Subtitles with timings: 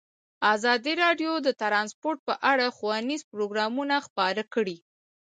[0.53, 4.77] ازادي راډیو د ترانسپورټ په اړه ښوونیز پروګرامونه خپاره کړي.